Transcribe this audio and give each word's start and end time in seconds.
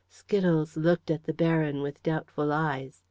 Skittles 0.09 0.75
looked 0.77 1.11
at 1.11 1.25
the 1.25 1.31
Baron 1.31 1.83
with 1.83 2.01
doubtful 2.01 2.51
eyes. 2.51 2.99